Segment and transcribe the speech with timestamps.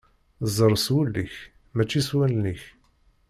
[0.55, 1.35] Ẓer s wul-ik
[1.75, 2.63] mačči s wallen-ik.